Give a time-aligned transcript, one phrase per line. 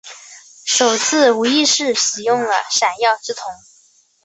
[0.65, 3.43] 首次无意识使用闪耀之瞳。